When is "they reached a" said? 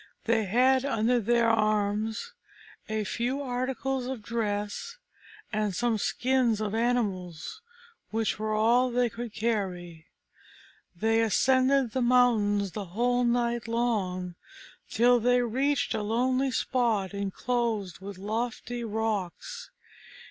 15.19-16.01